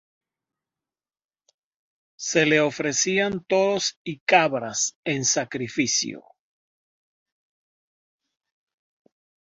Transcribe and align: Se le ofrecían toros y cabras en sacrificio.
Se 2.17 2.47
le 2.47 2.59
ofrecían 2.59 3.43
toros 3.45 3.99
y 4.03 4.17
cabras 4.21 4.97
en 5.05 5.25
sacrificio. 5.25 6.23